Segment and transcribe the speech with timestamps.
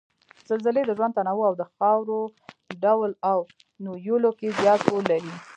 [0.49, 2.19] زلزلې د ژوند تنوع او د خاورو
[2.83, 3.37] ډول او
[3.85, 5.33] نويولو کې زیات رول لري